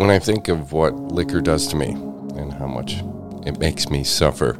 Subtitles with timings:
[0.00, 1.90] When I think of what liquor does to me
[2.34, 3.04] and how much
[3.44, 4.58] it makes me suffer,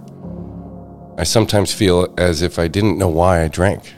[1.17, 3.95] I sometimes feel as if I didn't know why I drank.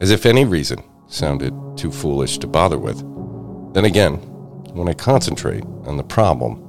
[0.00, 2.98] As if any reason sounded too foolish to bother with.
[3.74, 4.14] Then again,
[4.74, 6.62] when I concentrate on the problem,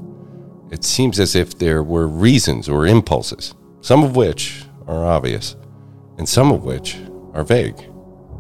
[0.72, 5.56] it seems as if there were reasons or impulses, some of which are obvious,
[6.18, 6.98] and some of which
[7.34, 7.80] are vague,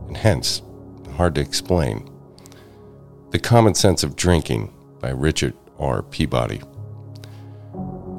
[0.08, 0.62] and hence
[1.16, 2.10] hard to explain.
[3.32, 6.04] The Common Sense of Drinking by Richard R.
[6.04, 6.62] Peabody.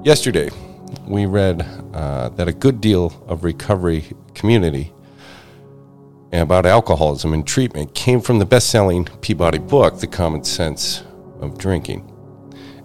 [0.05, 0.51] Yesterday,
[1.07, 1.63] we read
[1.93, 4.05] uh, that a good deal of recovery
[4.35, 4.93] community
[6.33, 11.03] about alcoholism and treatment came from the best selling Peabody book, The Common Sense
[11.41, 12.15] of Drinking.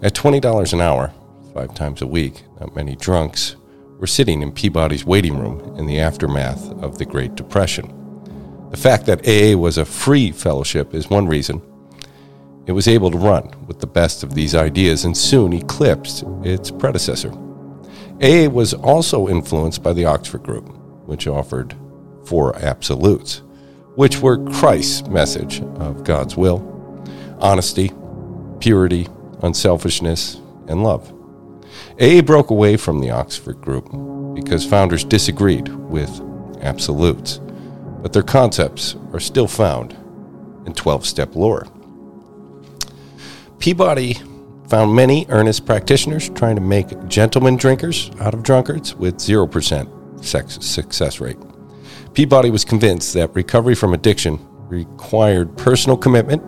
[0.02, 1.12] At $20 an hour,
[1.52, 3.56] five times a week, not many drunks
[3.98, 7.90] were sitting in Peabody's waiting room in the aftermath of the Great Depression.
[8.70, 11.62] The fact that AA was a free fellowship is one reason.
[12.66, 16.70] It was able to run with the best of these ideas and soon eclipsed its
[16.70, 17.30] predecessor.
[18.22, 20.68] AA was also influenced by the Oxford Group,
[21.06, 21.76] which offered
[22.26, 23.42] four absolutes,
[23.94, 26.60] which were Christ's message of God's will,
[27.38, 27.92] honesty,
[28.60, 29.08] purity,
[29.42, 31.12] unselfishness, and love.
[32.00, 33.88] AA broke away from the Oxford Group
[34.34, 36.10] because founders disagreed with
[36.60, 37.40] absolutes,
[38.02, 39.92] but their concepts are still found
[40.66, 41.66] in 12 step lore.
[43.58, 44.14] Peabody
[44.68, 50.58] found many earnest practitioners trying to make gentlemen drinkers out of drunkards with 0% sex
[50.60, 51.36] success rate.
[52.14, 56.40] Peabody was convinced that recovery from addiction required personal commitment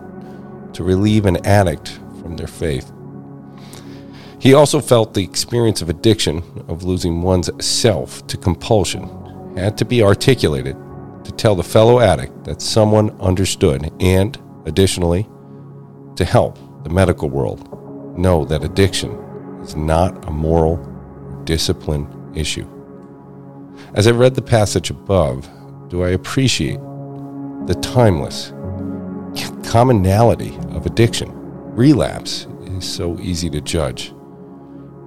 [0.73, 2.93] to relieve an addict from their faith.
[4.39, 9.09] He also felt the experience of addiction, of losing one's self to compulsion,
[9.57, 10.77] had to be articulated
[11.25, 15.27] to tell the fellow addict that someone understood and, additionally,
[16.15, 19.11] to help the medical world know that addiction
[19.63, 20.77] is not a moral
[21.43, 22.71] discipline issue.
[23.95, 25.49] As I read the passage above,
[25.89, 26.81] do I appreciate
[27.67, 28.53] the timeless
[29.67, 31.31] commonality of addiction.
[31.75, 34.15] Relapse is so easy to judge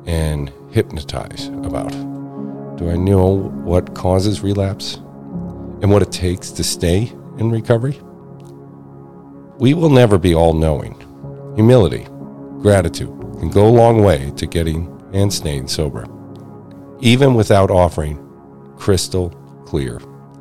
[0.05, 1.89] and hypnotize about.
[2.77, 4.95] Do I know what causes relapse
[5.81, 7.99] and what it takes to stay in recovery?
[9.57, 10.93] We will never be all knowing.
[11.55, 12.05] Humility,
[12.61, 16.05] gratitude can go a long way to getting and staying sober,
[16.99, 18.25] even without offering
[18.77, 19.29] crystal
[19.65, 19.99] clear